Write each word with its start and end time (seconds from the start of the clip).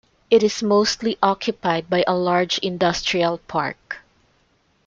It 0.31 0.41
is 0.41 0.63
mostly 0.63 1.19
occupied 1.21 1.87
by 1.87 2.03
a 2.07 2.15
large 2.15 2.57
industrial 2.57 3.37
park. 3.37 3.99